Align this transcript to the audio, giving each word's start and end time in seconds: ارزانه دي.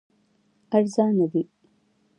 ارزانه 0.77 1.25
دي. 1.31 1.43